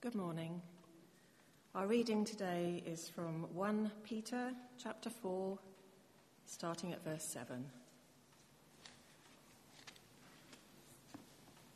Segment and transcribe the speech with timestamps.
[0.00, 0.62] Good morning.
[1.74, 5.58] Our reading today is from 1 Peter chapter 4,
[6.46, 7.64] starting at verse 7.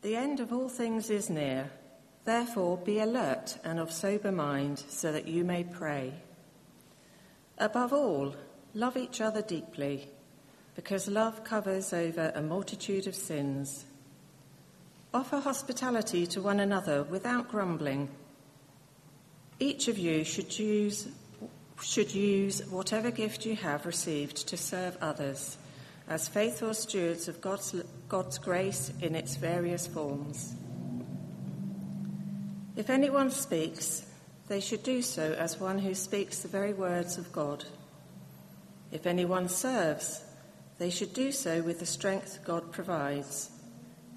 [0.03, 1.73] The end of all things is near.
[2.25, 6.13] Therefore, be alert and of sober mind so that you may pray.
[7.59, 8.37] Above all,
[8.73, 10.09] love each other deeply,
[10.77, 13.85] because love covers over a multitude of sins.
[15.15, 18.09] Offer hospitality to one another without grumbling.
[19.61, 21.07] Each of you should use,
[21.83, 25.59] should use whatever gift you have received to serve others
[26.09, 27.75] as faithful stewards of God's,
[28.09, 30.55] God's grace in its various forms.
[32.75, 34.07] If anyone speaks,
[34.49, 37.65] they should do so as one who speaks the very words of God.
[38.91, 40.25] If anyone serves,
[40.79, 43.52] they should do so with the strength God provides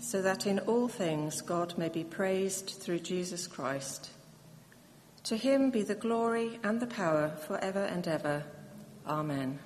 [0.06, 4.12] so that in all things God may be praised through Jesus Christ.
[5.24, 8.44] To him be the glory and the power forever and ever.
[9.08, 9.58] Amen.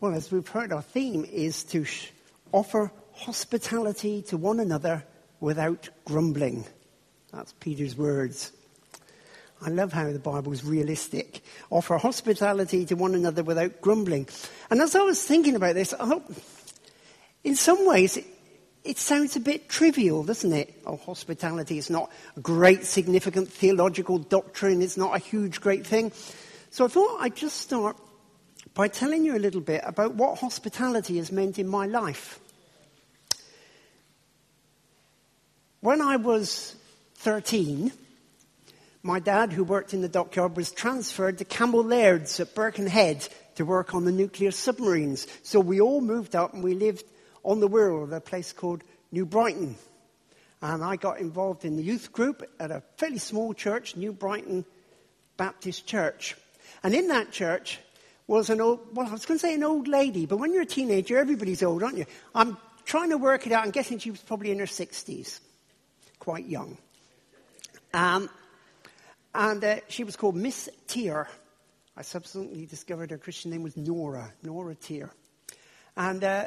[0.00, 2.08] Well, as we've heard, our theme is to sh-
[2.52, 5.04] offer hospitality to one another
[5.40, 6.64] without grumbling.
[7.34, 8.50] That's Peter's words.
[9.60, 11.44] I love how the Bible is realistic.
[11.68, 14.26] Offer hospitality to one another without grumbling.
[14.70, 16.18] And as I was thinking about this, I
[17.44, 18.24] in some ways, it,
[18.84, 20.80] it sounds a bit trivial, doesn't it?
[20.86, 24.80] Oh, hospitality is not a great, significant theological doctrine.
[24.80, 26.10] It's not a huge, great thing.
[26.70, 27.98] So I thought I'd just start
[28.74, 32.38] by telling you a little bit about what hospitality has meant in my life.
[35.80, 36.76] When I was
[37.16, 37.90] 13,
[39.02, 43.64] my dad, who worked in the dockyard, was transferred to Cammell Laird's at Birkenhead to
[43.64, 45.26] work on the nuclear submarines.
[45.42, 47.04] So we all moved up and we lived
[47.42, 49.76] on the Wirral, at a place called New Brighton.
[50.62, 54.66] And I got involved in the youth group at a fairly small church, New Brighton
[55.38, 56.36] Baptist Church.
[56.82, 57.78] And in that church,
[58.30, 60.62] was an old, well, I was going to say an old lady, but when you're
[60.62, 62.06] a teenager, everybody's old, aren't you?
[62.32, 63.64] I'm trying to work it out.
[63.64, 65.40] I'm guessing she was probably in her 60s,
[66.20, 66.78] quite young.
[67.92, 68.30] Um,
[69.34, 71.26] and uh, she was called Miss Tear.
[71.96, 75.10] I subsequently discovered her Christian name was Nora, Nora Tear.
[75.96, 76.46] And uh,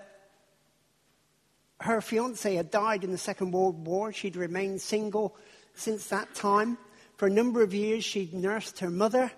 [1.81, 4.13] her fiance had died in the Second World War.
[4.13, 5.35] She'd remained single
[5.73, 6.77] since that time.
[7.17, 9.33] For a number of years, she'd nursed her mother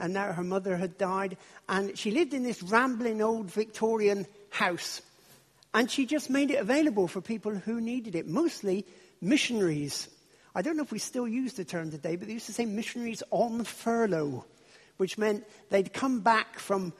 [0.00, 1.36] and now her mother had died.
[1.68, 5.02] And she lived in this rambling old Victorian house.
[5.72, 8.84] And she just made it available for people who needed it, mostly
[9.20, 10.08] missionaries.
[10.54, 12.66] I don't know if we still use the term today, but they used to say
[12.66, 14.44] missionaries on furlough,
[14.96, 16.92] which meant they'd come back from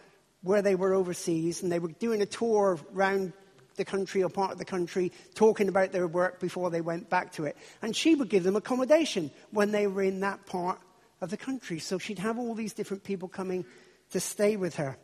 [0.43, 3.33] where they were overseas and they were doing a tour around
[3.77, 7.33] the country or part of the country, talking about their work before they went back
[7.33, 7.57] to it.
[7.83, 10.79] And she would give them accommodation when they were in that part
[11.21, 11.79] of the country.
[11.79, 13.65] So she'd have all these different people coming
[14.11, 14.97] to stay with her.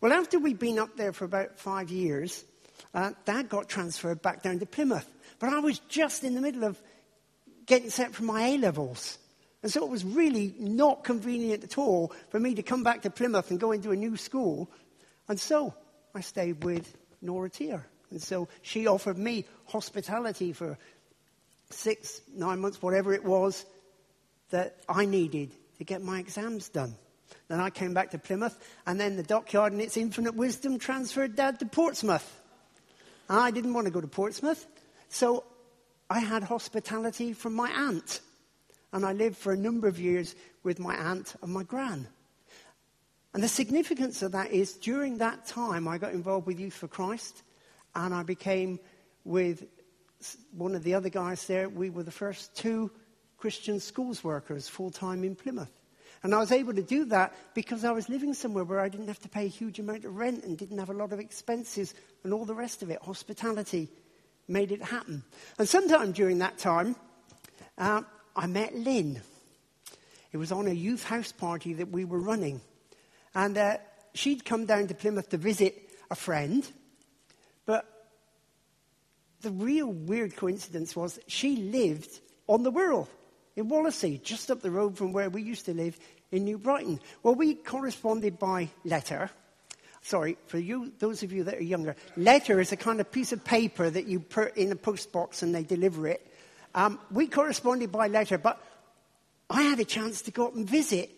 [0.00, 2.44] Well, after we'd been up there for about five years,
[2.94, 5.08] uh, Dad got transferred back down to Plymouth.
[5.38, 6.80] But I was just in the middle of
[7.66, 9.18] getting set for my A levels.
[9.62, 13.10] And so it was really not convenient at all for me to come back to
[13.10, 14.70] Plymouth and go into a new school.
[15.28, 15.74] And so
[16.14, 17.84] I stayed with Nora Tier.
[18.10, 20.78] And so she offered me hospitality for
[21.70, 23.66] six, nine months, whatever it was,
[24.50, 26.94] that I needed to get my exams done.
[27.48, 31.36] Then I came back to Plymouth, and then the dockyard, in its infinite wisdom, transferred
[31.36, 32.40] Dad to Portsmouth.
[33.28, 34.66] I didn't want to go to Portsmouth,
[35.08, 35.44] so
[36.10, 38.20] I had hospitality from my aunt.
[38.92, 42.08] And I lived for a number of years with my aunt and my gran.
[43.34, 46.88] And the significance of that is during that time, I got involved with Youth for
[46.88, 47.42] Christ,
[47.94, 48.80] and I became
[49.24, 49.64] with
[50.52, 51.68] one of the other guys there.
[51.68, 52.90] We were the first two
[53.38, 55.70] Christian schools workers full time in Plymouth.
[56.22, 59.06] And I was able to do that because I was living somewhere where I didn't
[59.06, 61.94] have to pay a huge amount of rent and didn't have a lot of expenses
[62.24, 63.00] and all the rest of it.
[63.02, 63.88] Hospitality
[64.48, 65.22] made it happen.
[65.58, 66.96] And sometime during that time,
[67.76, 68.02] uh,
[68.34, 69.20] I met Lynn.
[70.32, 72.60] It was on a youth house party that we were running.
[73.34, 73.76] And uh,
[74.14, 76.68] she'd come down to Plymouth to visit a friend.
[77.64, 77.86] But
[79.42, 83.06] the real weird coincidence was she lived on the Wirral
[83.58, 85.98] in Wallasey, just up the road from where we used to live
[86.30, 87.00] in New Brighton.
[87.24, 89.30] Well, we corresponded by letter.
[90.00, 93.32] Sorry, for you, those of you that are younger, letter is a kind of piece
[93.32, 96.24] of paper that you put in a post box and they deliver it.
[96.72, 98.62] Um, we corresponded by letter, but
[99.50, 101.10] I had a chance to go up and visit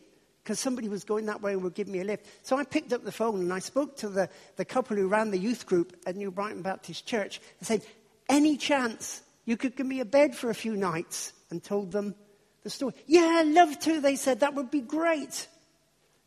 [0.42, 2.24] because somebody was going that way and would give me a lift.
[2.40, 5.30] So I picked up the phone and I spoke to the, the couple who ran
[5.30, 7.82] the youth group at New Brighton Baptist Church and said,
[8.30, 11.34] Any chance you could give me a bed for a few nights?
[11.50, 12.14] And told them
[12.62, 12.94] the story.
[13.06, 14.40] Yeah, love to, they said.
[14.40, 15.46] That would be great.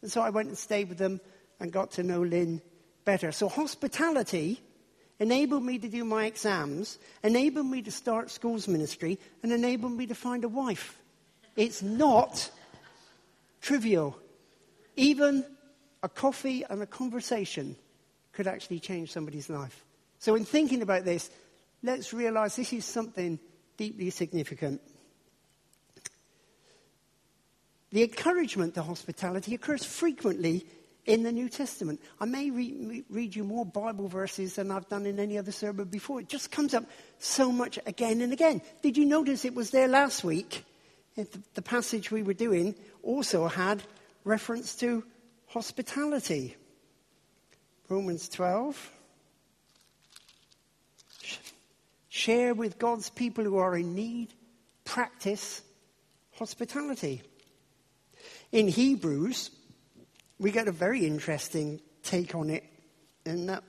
[0.02, 1.22] And so I went and stayed with them
[1.60, 2.62] and got to know Lynn
[3.06, 3.32] better.
[3.32, 4.62] So hospitality
[5.20, 10.08] enabled me to do my exams, enabled me to start schools ministry, and enabled me
[10.08, 11.00] to find a wife.
[11.56, 12.50] It's not
[13.62, 14.18] trivial.
[14.96, 15.46] Even
[16.02, 17.76] a coffee and a conversation
[18.34, 19.86] could actually change somebody's life.
[20.20, 21.30] So, in thinking about this,
[21.84, 23.40] let's realize this is something
[23.78, 24.82] deeply significant.
[27.94, 30.66] The encouragement to hospitality occurs frequently
[31.06, 32.02] in the New Testament.
[32.20, 35.86] I may re- read you more Bible verses than I've done in any other sermon
[35.86, 36.20] before.
[36.20, 36.86] It just comes up
[37.20, 38.64] so much again and again.
[38.82, 40.66] Did you notice it was there last week?
[41.54, 42.74] The passage we were doing
[43.04, 43.84] also had
[44.24, 45.04] reference to
[45.46, 46.58] hospitality.
[47.90, 48.92] Romans 12.
[52.10, 54.34] Share with God's people who are in need,
[54.84, 55.62] practice
[56.32, 57.22] hospitality.
[58.54, 59.50] In Hebrews,
[60.38, 62.64] we get a very interesting take on it,
[63.26, 63.64] and that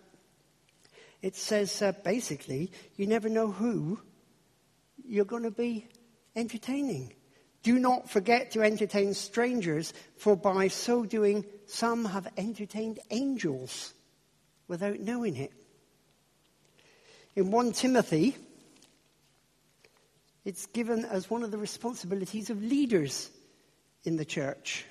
[1.22, 3.98] it says uh, basically, you never know who
[5.02, 5.88] you're going to be
[6.36, 7.14] entertaining.
[7.62, 13.94] Do not forget to entertain strangers, for by so doing, some have entertained angels
[14.68, 15.52] without knowing it.
[17.34, 18.36] In 1 Timothy,
[20.44, 23.30] it's given as one of the responsibilities of leaders
[24.04, 24.84] in the church.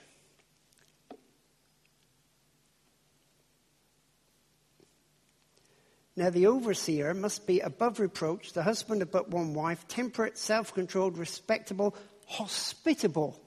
[6.16, 10.74] Now, the overseer must be above reproach, the husband of but one wife, temperate, self
[10.74, 11.96] controlled, respectable,
[12.28, 13.40] hospitable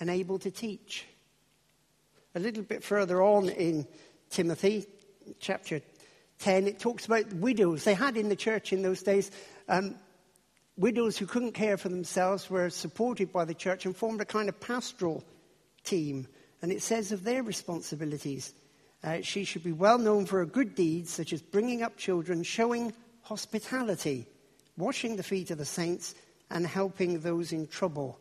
[0.00, 1.06] and able to teach.
[2.34, 3.86] A little bit further on in
[4.30, 4.86] Timothy,
[5.40, 5.80] chapter
[6.38, 7.82] 10, it talks about widows.
[7.82, 9.30] They had in the church in those days
[9.68, 9.96] um,
[10.78, 14.48] widows who couldn't care for themselves were supported by the church and formed a kind
[14.48, 15.24] of pastoral
[15.84, 16.26] team.
[16.62, 18.52] And it says of their responsibilities,
[19.02, 22.42] uh, she should be well known for her good deeds, such as bringing up children,
[22.42, 22.92] showing
[23.22, 24.26] hospitality,
[24.76, 26.14] washing the feet of the saints,
[26.50, 28.18] and helping those in trouble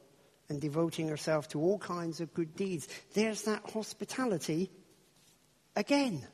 [0.50, 2.88] and devoting herself to all kinds of good deeds.
[3.13, 4.69] There's that hospitality
[5.75, 6.25] again.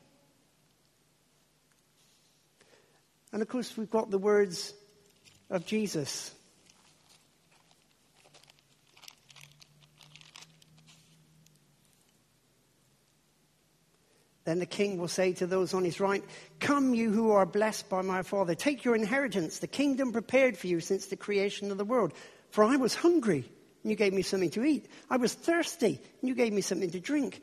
[3.32, 4.72] And of course, we've got the words
[5.50, 6.34] of Jesus.
[14.44, 16.22] Then the king will say to those on his right,
[16.60, 20.66] Come, you who are blessed by my Father, take your inheritance, the kingdom prepared for
[20.66, 22.12] you since the creation of the world.
[22.50, 23.50] For I was hungry,
[23.82, 24.86] and you gave me something to eat.
[25.08, 27.42] I was thirsty, and you gave me something to drink.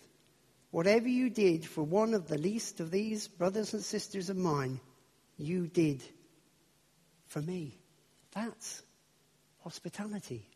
[0.71, 4.79] Whatever you did for one of the least of these brothers and sisters of mine,
[5.37, 6.01] you did
[7.27, 7.77] for me.
[8.33, 8.81] That's
[9.63, 10.47] hospitality.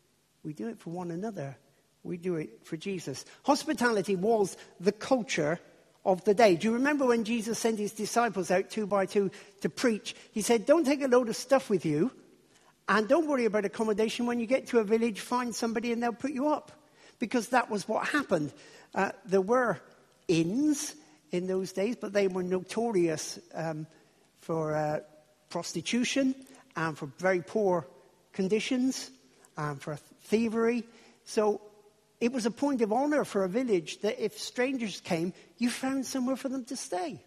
[0.42, 1.56] We do it for one another.
[2.02, 3.24] We do it for Jesus.
[3.44, 5.58] Hospitality was the culture
[6.04, 6.56] of the day.
[6.56, 9.30] Do you remember when Jesus sent his disciples out two by two
[9.60, 10.14] to preach?
[10.32, 12.12] He said, Don't take a load of stuff with you,
[12.88, 14.24] and don't worry about accommodation.
[14.24, 16.72] When you get to a village, find somebody and they'll put you up.
[17.18, 18.52] Because that was what happened.
[18.94, 19.80] Uh, there were
[20.28, 20.94] inns
[21.30, 23.86] in those days, but they were notorious um,
[24.40, 25.00] for uh,
[25.50, 26.34] prostitution
[26.76, 27.86] and for very poor
[28.32, 29.10] conditions
[29.56, 30.84] and for thievery.
[31.24, 31.60] So
[32.20, 36.06] it was a point of honor for a village that if strangers came, you found
[36.06, 37.20] somewhere for them to stay.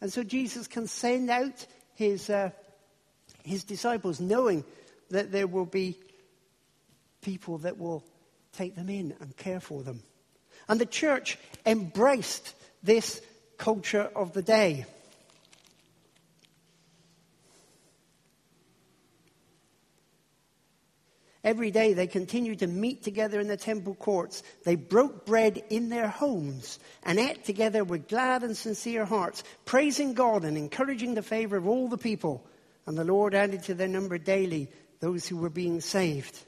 [0.00, 2.50] And so Jesus can send out his, uh,
[3.42, 4.64] his disciples knowing
[5.10, 5.98] that there will be
[7.22, 8.04] people that will
[8.52, 10.02] take them in and care for them.
[10.68, 13.20] And the church embraced this
[13.58, 14.86] culture of the day.
[21.44, 24.42] Every day they continued to meet together in the temple courts.
[24.64, 30.14] They broke bread in their homes and ate together with glad and sincere hearts, praising
[30.14, 32.46] God and encouraging the favor of all the people.
[32.86, 36.42] And the Lord added to their number daily those who were being saved.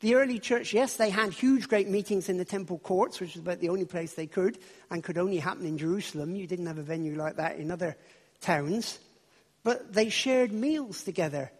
[0.00, 3.42] The early church, yes, they had huge, great meetings in the temple courts, which was
[3.42, 4.58] about the only place they could,
[4.90, 6.36] and could only happen in Jerusalem.
[6.36, 7.96] You didn't have a venue like that in other
[8.40, 8.98] towns.
[9.62, 11.50] But they shared meals together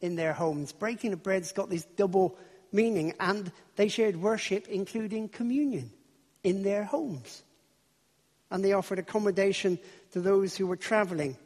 [0.00, 0.72] in their homes.
[0.72, 2.38] Breaking of bread's got this double
[2.72, 5.90] meaning, and they shared worship, including communion,
[6.44, 7.42] in their homes.
[8.50, 9.78] And they offered accommodation
[10.12, 11.36] to those who were traveling,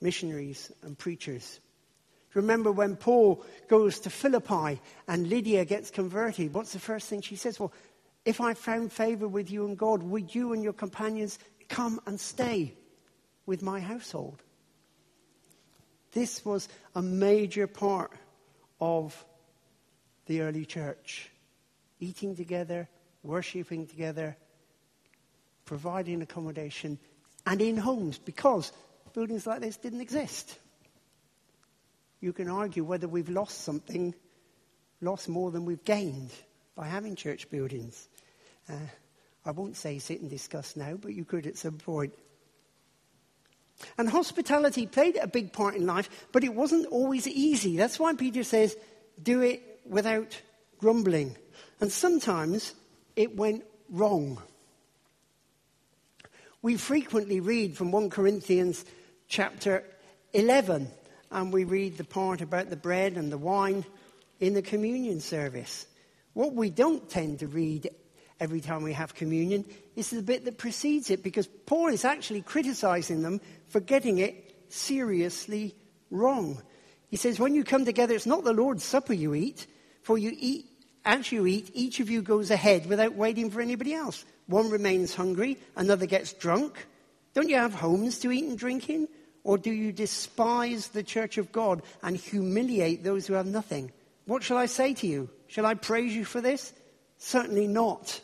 [0.00, 1.60] missionaries and preachers.
[2.34, 7.36] Remember when Paul goes to Philippi and Lydia gets converted, what's the first thing she
[7.36, 7.58] says?
[7.58, 7.72] Well,
[8.24, 11.38] if I found favor with you and God, would you and your companions
[11.68, 12.74] come and stay
[13.46, 14.42] with my household?
[16.12, 18.12] This was a major part
[18.80, 19.24] of
[20.26, 21.30] the early church.
[22.00, 22.88] Eating together,
[23.22, 24.36] worshipping together,
[25.64, 26.98] providing accommodation,
[27.46, 28.72] and in homes, because
[29.12, 30.58] buildings like this didn't exist.
[32.24, 34.14] You can argue whether we've lost something,
[35.02, 36.30] lost more than we've gained
[36.74, 38.08] by having church buildings.
[38.66, 38.76] Uh,
[39.44, 42.14] I won't say sit and discuss now, but you could at some point.
[43.98, 47.76] And hospitality played a big part in life, but it wasn't always easy.
[47.76, 48.74] That's why Peter says,
[49.22, 50.40] do it without
[50.78, 51.36] grumbling.
[51.78, 52.72] And sometimes
[53.16, 54.40] it went wrong.
[56.62, 58.82] We frequently read from 1 Corinthians
[59.28, 59.84] chapter
[60.32, 60.90] 11,
[61.34, 63.84] and we read the part about the bread and the wine
[64.40, 65.86] in the communion service.
[66.32, 67.90] What we don't tend to read
[68.38, 69.64] every time we have communion
[69.96, 74.72] is the bit that precedes it because Paul is actually criticizing them for getting it
[74.72, 75.74] seriously
[76.10, 76.62] wrong.
[77.08, 79.66] He says, when you come together, it's not the Lord's Supper you eat,
[80.02, 80.66] for you eat,
[81.04, 84.24] as you eat, each of you goes ahead without waiting for anybody else.
[84.46, 86.86] One remains hungry, another gets drunk.
[87.34, 89.08] Don't you have homes to eat and drink in?
[89.44, 93.92] Or do you despise the church of God and humiliate those who have nothing?
[94.24, 95.28] What shall I say to you?
[95.48, 96.72] Shall I praise you for this?
[97.18, 98.20] Certainly not.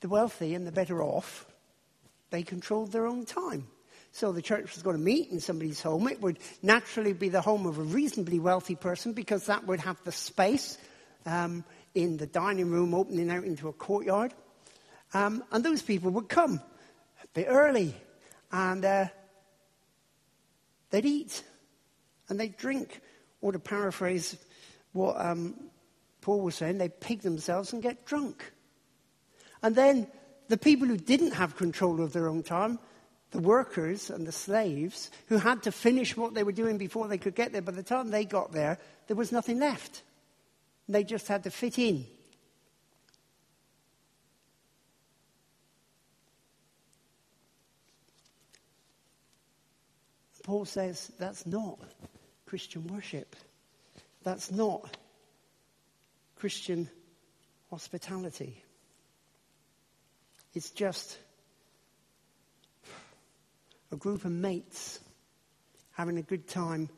[0.00, 1.46] The wealthy and the better off,
[2.30, 3.68] they controlled their own time.
[4.10, 6.08] So the church was going to meet in somebody's home.
[6.08, 10.02] It would naturally be the home of a reasonably wealthy person because that would have
[10.04, 10.76] the space
[11.26, 14.34] um, in the dining room opening out into a courtyard.
[15.14, 16.60] Um, and those people would come
[17.22, 17.94] a bit early
[18.50, 19.06] and uh,
[20.90, 21.42] they'd eat
[22.28, 23.00] and they'd drink
[23.40, 24.36] or to paraphrase
[24.92, 25.54] what um,
[26.20, 28.52] Paul was saying, they pig themselves and get drunk.
[29.62, 30.08] And then
[30.48, 32.78] the people who didn't have control of their own time,
[33.30, 37.18] the workers and the slaves, who had to finish what they were doing before they
[37.18, 40.02] could get there, by the time they got there, there was nothing left.
[40.88, 42.06] They just had to fit in.
[50.64, 51.78] Paul says that's not
[52.46, 53.36] Christian worship.
[54.22, 54.96] That's not
[56.36, 56.88] Christian
[57.68, 58.64] hospitality.
[60.54, 61.18] It's just
[63.92, 65.00] a group of mates
[65.92, 66.88] having a good time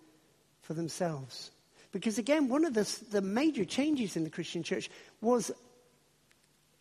[0.63, 1.51] for themselves.
[1.91, 4.89] Because again, one of the, the major changes in the Christian church
[5.21, 5.51] was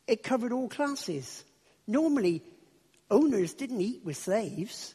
[0.06, 1.46] it covered all classes.
[1.88, 2.44] Normally,
[3.10, 4.94] owners didn't eat with slaves.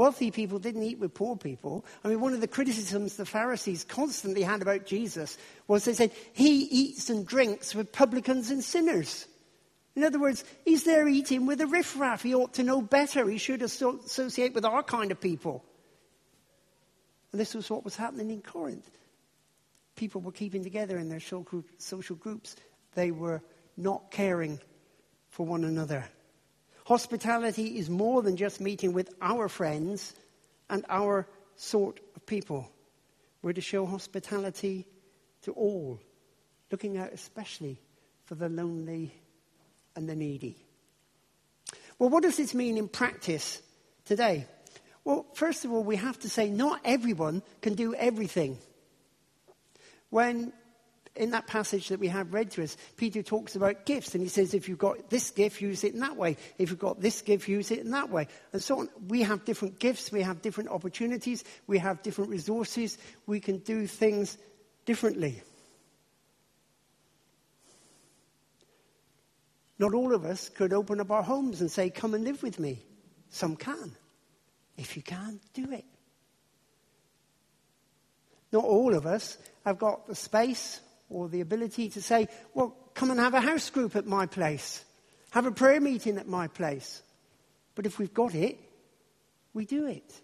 [0.00, 1.84] Wealthy people didn't eat with poor people.
[2.02, 5.36] I mean, one of the criticisms the Pharisees constantly had about Jesus
[5.68, 9.26] was they said, he eats and drinks with publicans and sinners.
[9.94, 12.22] In other words, he's there eating with the riffraff.
[12.22, 13.28] He ought to know better.
[13.28, 15.62] He should associate with our kind of people.
[17.32, 18.90] And this was what was happening in Corinth.
[19.96, 22.56] People were keeping together in their social groups.
[22.94, 23.42] They were
[23.76, 24.60] not caring
[25.28, 26.06] for one another.
[26.90, 30.12] Hospitality is more than just meeting with our friends
[30.68, 32.68] and our sort of people.
[33.42, 34.88] We're to show hospitality
[35.42, 36.00] to all,
[36.72, 37.78] looking out especially
[38.24, 39.14] for the lonely
[39.94, 40.56] and the needy.
[42.00, 43.62] Well, what does this mean in practice
[44.04, 44.46] today?
[45.04, 48.58] Well, first of all, we have to say not everyone can do everything.
[50.08, 50.52] When
[51.20, 54.28] in that passage that we have read to us, Peter talks about gifts, and he
[54.28, 56.38] says, if you've got this gift, use it in that way.
[56.56, 58.26] If you've got this gift, use it in that way.
[58.54, 58.88] And so on.
[59.06, 62.96] We have different gifts, we have different opportunities, we have different resources,
[63.26, 64.38] we can do things
[64.86, 65.42] differently.
[69.78, 72.58] Not all of us could open up our homes and say, Come and live with
[72.58, 72.82] me.
[73.28, 73.94] Some can.
[74.78, 75.84] If you can, do it.
[78.52, 79.36] Not all of us
[79.66, 83.68] have got the space or the ability to say, well, come and have a house
[83.68, 84.84] group at my place.
[85.32, 87.02] Have a prayer meeting at my place.
[87.74, 88.58] But if we've got it,
[89.52, 90.20] we do it.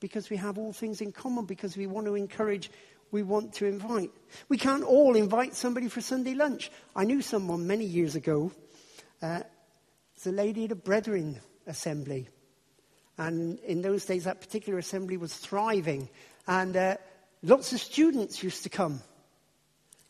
[0.00, 2.70] Because we have all things in common, because we want to encourage,
[3.10, 4.10] we want to invite.
[4.48, 6.70] We can't all invite somebody for Sunday lunch.
[6.94, 8.52] I knew someone many years ago.
[9.20, 9.40] Uh,
[10.16, 12.28] it's a lady at a Brethren assembly.
[13.18, 16.08] And in those days, that particular assembly was thriving.
[16.46, 16.96] And uh,
[17.42, 19.02] lots of students used to come.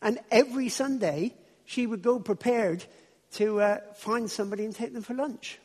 [0.02, 2.84] And every Sunday, she would go prepared
[3.34, 5.58] to uh, find somebody and take them for lunch.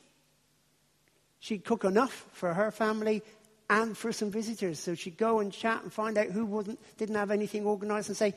[1.40, 3.24] She'd cook enough for her family
[3.70, 4.80] and for some visitors.
[4.80, 8.18] So she'd go and chat and find out who wasn't, didn't have anything organized and
[8.18, 8.34] say,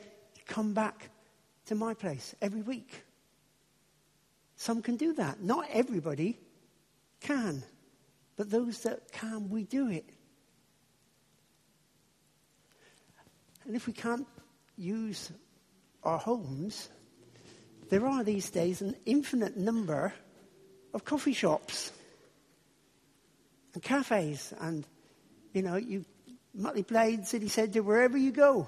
[0.47, 1.09] come back
[1.67, 3.03] to my place every week.
[4.55, 5.41] Some can do that.
[5.41, 6.37] Not everybody
[7.21, 7.63] can.
[8.35, 10.09] But those that can, we do it.
[13.65, 14.27] And if we can't
[14.75, 15.31] use
[16.03, 16.89] our homes,
[17.89, 20.13] there are these days an infinite number
[20.93, 21.91] of coffee shops
[23.73, 24.53] and cafes.
[24.59, 24.87] And,
[25.53, 26.05] you know, you,
[26.53, 28.67] Mutley Plain City Centre, wherever you go,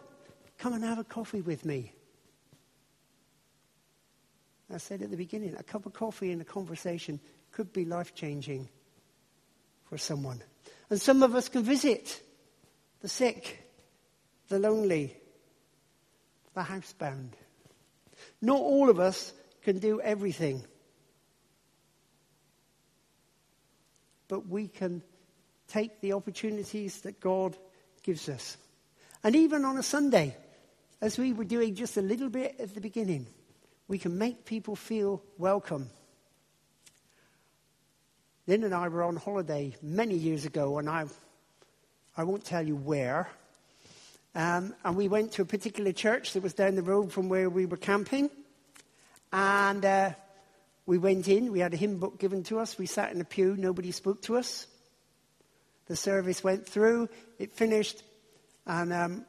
[0.58, 1.94] come and have a coffee with me.
[4.74, 7.20] I said at the beginning, a cup of coffee and a conversation
[7.52, 8.70] could be life changing
[9.86, 10.42] for someone.
[10.90, 12.22] And some of us can visit
[13.02, 13.70] the sick,
[14.50, 15.16] the lonely,
[16.54, 17.30] the housebound.
[18.42, 19.34] Not all of us
[19.64, 20.64] can do everything.
[24.28, 25.02] But we can
[25.68, 27.58] take the opportunities that God
[28.04, 28.58] gives us.
[29.24, 30.36] And even on a Sunday,
[31.02, 33.28] as we were doing just a little bit at the beginning,
[33.88, 35.90] we can make people feel welcome.
[38.48, 41.06] Lynn and I were on holiday many years ago, and I,
[42.18, 43.30] I won't tell you where.
[44.36, 47.50] Um, and we went to a particular church that was down the road from where
[47.50, 48.30] we were camping.
[49.32, 50.12] And uh,
[50.86, 52.78] we went in, we had a hymn book given to us.
[52.78, 54.68] We sat in a pew, nobody spoke to us.
[55.88, 58.04] The service went through, it finished,
[58.66, 59.26] and um,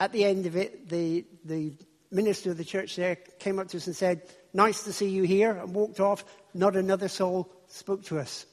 [0.00, 1.72] at the end of it, the, the
[2.10, 5.24] minister of the church there came up to us and said, Nice to see you
[5.24, 6.24] here, and walked off.
[6.54, 8.46] Not another soul spoke to us.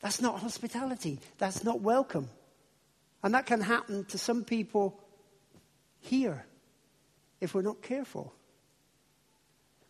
[0.00, 1.18] That's not hospitality.
[1.38, 2.28] That's not welcome.
[3.22, 5.01] And that can happen to some people
[6.02, 6.44] here
[7.40, 8.32] if we're not careful.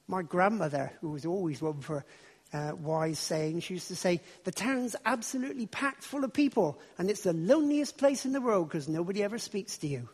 [0.06, 2.04] My grandmother, who was always one for
[2.52, 7.10] uh, wise sayings, she used to say, The town's absolutely packed full of people, and
[7.10, 10.08] it's the loneliest place in the world because nobody ever speaks to you.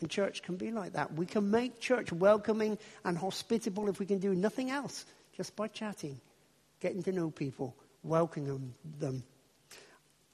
[0.00, 1.12] And church can be like that.
[1.12, 5.04] We can make church welcoming and hospitable if we can do nothing else,
[5.36, 6.20] just by chatting,
[6.80, 9.24] getting to know people, welcoming them.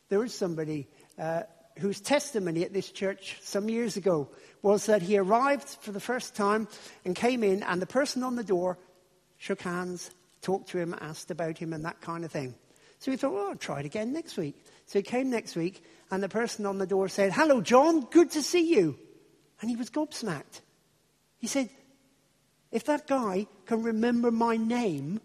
[0.08, 0.86] There is somebody
[1.18, 1.42] uh,
[1.78, 4.28] whose testimony at this church some years ago
[4.62, 6.68] was that he arrived for the first time
[7.04, 8.78] and came in, and the person on the door
[9.36, 10.10] shook hands,
[10.40, 12.54] talked to him, asked about him, and that kind of thing.
[12.98, 14.56] So he thought, well, I'll try it again next week.
[14.86, 18.30] So he came next week, and the person on the door said, Hello, John, good
[18.32, 18.98] to see you.
[19.60, 20.60] And he was gobsmacked.
[21.38, 21.68] He said,
[22.72, 25.20] If that guy can remember my name,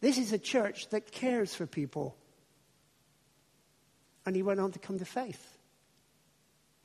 [0.00, 2.16] this is a church that cares for people.
[4.26, 5.51] And he went on to come to faith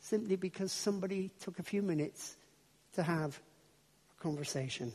[0.07, 2.37] simply because somebody took a few minutes
[2.93, 3.37] to have
[4.17, 4.93] a conversation.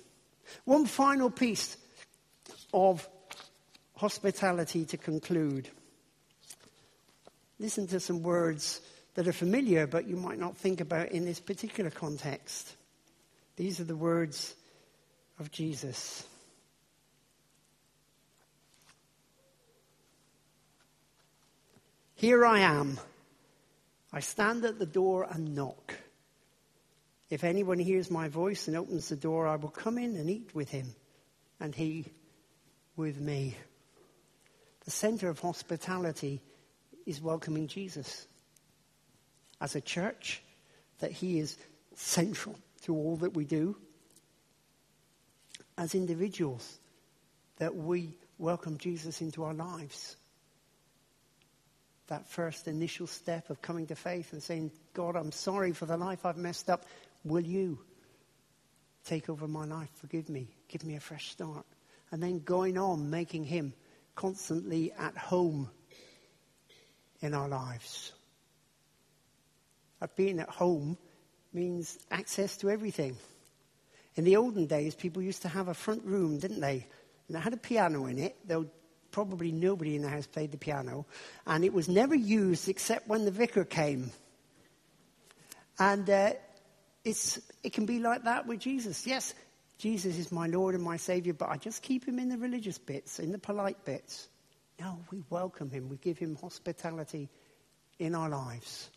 [0.65, 1.77] One final piece
[2.73, 3.07] of
[3.95, 5.69] hospitality to conclude.
[7.59, 8.81] Listen to some words
[9.15, 12.75] that are familiar, but you might not think about in this particular context.
[13.57, 14.55] These are the words
[15.39, 16.27] of Jesus.
[22.15, 22.99] Here I am.
[24.13, 25.95] I stand at the door and knock.
[27.31, 30.55] If anyone hears my voice and opens the door, I will come in and eat
[30.55, 30.95] with him,
[31.59, 32.05] and he
[32.95, 33.57] with me.
[34.85, 36.43] The center of hospitality
[37.07, 38.27] is welcoming Jesus.
[39.61, 40.43] As a church,
[40.99, 41.57] that he is
[41.95, 43.77] central to all that we do.
[45.79, 46.79] As individuals,
[47.57, 50.17] that we welcome Jesus into our lives
[52.09, 55.97] that first initial step of coming to faith and saying, God, I'm sorry for the
[55.97, 56.85] life I've messed up.
[57.25, 57.79] Will you
[59.05, 59.91] take over my life?
[59.95, 60.49] Forgive me.
[60.69, 61.65] Give me a fresh start.
[62.11, 63.73] And then going on, making Him
[64.15, 65.71] constantly at home
[67.21, 68.13] in our lives.
[70.01, 70.99] That being at home
[71.53, 73.17] means access to everything.
[74.17, 76.87] In the olden days, people used to have a front room, didn't they?
[77.29, 78.37] And it had a piano in it.
[78.47, 78.71] They would
[79.13, 81.07] probably nobody in the house played the piano,
[81.47, 84.11] and it was never used except when the vicar came.
[85.79, 86.33] And uh,
[87.05, 89.07] it's, it can be like that with Jesus.
[89.07, 89.35] Yes,
[89.79, 92.79] Jesus is my Lord and my Savior, but I just keep him in the religious
[92.79, 94.29] bits, in the polite bits.
[94.81, 95.89] No, we welcome him.
[95.89, 97.29] We give him hospitality
[97.99, 98.91] in our lives.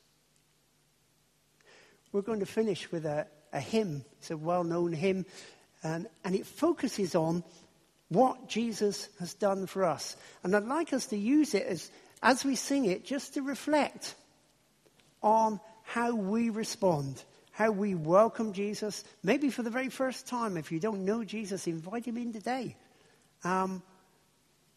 [2.12, 4.06] We're going to finish with a, a hymn.
[4.20, 5.26] It's a well known hymn,
[5.84, 7.44] and, and it focuses on
[8.10, 10.16] what Jesus has done for us.
[10.44, 11.90] And I'd like us to use it as,
[12.22, 14.16] as we sing it just to reflect
[15.22, 19.04] on how we respond, how we welcome Jesus.
[19.24, 22.76] Maybe for the very first time, if you don't know Jesus, invite him in today.
[23.44, 23.82] Um,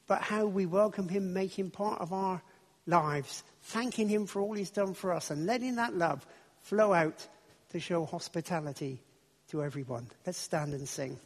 [0.07, 2.43] but how we welcome him, make him part of our
[2.87, 6.27] lives, thanking him for all he's done for us, and letting that love
[6.63, 7.27] flow out
[7.71, 9.03] to show hospitality
[9.51, 10.07] to everyone.
[10.27, 11.19] Let's stand and sing.